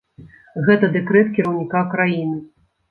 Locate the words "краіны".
1.97-2.45